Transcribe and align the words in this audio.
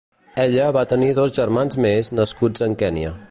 Ella 0.43 0.69
va 0.77 0.83
tenir 0.93 1.09
dos 1.19 1.35
germans 1.37 1.79
més 1.87 2.11
nascuts 2.21 2.69
en 2.69 2.79
Kenya. 2.83 3.19